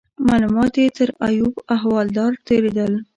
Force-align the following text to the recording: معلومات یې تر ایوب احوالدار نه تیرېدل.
معلومات 0.29 0.73
یې 0.81 0.87
تر 0.97 1.09
ایوب 1.27 1.53
احوالدار 1.75 2.31
نه 2.37 2.41
تیرېدل. 2.47 2.93